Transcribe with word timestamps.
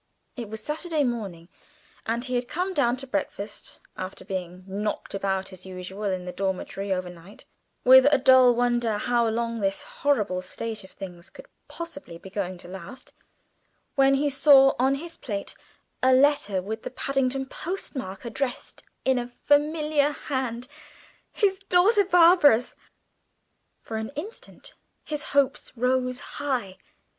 It 0.35 0.49
was 0.49 0.63
Saturday 0.63 1.03
morning, 1.03 1.47
and 2.07 2.25
he 2.25 2.33
had 2.33 2.47
come 2.47 2.73
down 2.73 2.95
to 2.95 3.05
breakfast, 3.05 3.79
after 3.95 4.25
being 4.25 4.63
knocked 4.65 5.13
about 5.13 5.53
as 5.53 5.63
usual 5.63 6.05
in 6.05 6.25
the 6.25 6.31
dormitory 6.31 6.91
over 6.91 7.07
night, 7.11 7.45
with 7.83 8.07
a 8.11 8.17
dull 8.17 8.55
wonder 8.55 8.97
how 8.97 9.27
long 9.27 9.59
this 9.59 9.83
horrible 9.83 10.41
state 10.41 10.83
of 10.83 10.89
things 10.89 11.29
could 11.29 11.45
possibly 11.67 12.17
be 12.17 12.31
going 12.31 12.57
to 12.57 12.67
last, 12.67 13.13
when 13.93 14.15
he 14.15 14.27
saw 14.27 14.73
on 14.79 14.95
his 14.95 15.17
plate 15.17 15.53
a 16.01 16.11
letter 16.13 16.63
with 16.63 16.81
the 16.81 16.89
Paddington 16.89 17.45
post 17.45 17.95
mark, 17.95 18.25
addressed 18.25 18.83
in 19.05 19.19
a 19.19 19.27
familiar 19.27 20.13
hand 20.13 20.67
his 21.31 21.59
daughter 21.59 22.03
Barbara's. 22.05 22.75
For 23.83 23.97
an 23.97 24.09
instant 24.15 24.73
his 25.03 25.21
hopes 25.37 25.71
rose 25.77 26.19
high. 26.19 26.79